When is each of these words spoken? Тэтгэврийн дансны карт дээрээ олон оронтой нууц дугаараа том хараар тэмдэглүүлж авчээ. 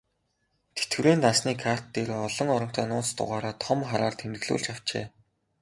Тэтгэврийн 0.75 1.19
дансны 1.25 1.51
карт 1.63 1.85
дээрээ 1.93 2.19
олон 2.27 2.47
оронтой 2.55 2.85
нууц 2.89 3.09
дугаараа 3.17 3.53
том 3.63 3.79
хараар 3.89 4.15
тэмдэглүүлж 4.19 4.65
авчээ. 4.73 5.05